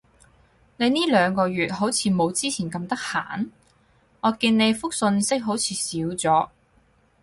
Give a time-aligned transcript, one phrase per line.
[0.77, 3.49] 你呢兩個月好似冇之前咁得閒？
[4.21, 6.49] 我見你覆訊息好似少咗